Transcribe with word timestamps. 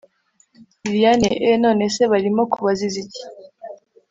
lilian 0.83 1.21
eheee! 1.29 1.57
nonese 1.65 2.01
barimo 2.11 2.43
kubaziza 2.51 2.97
iki! 3.03 3.23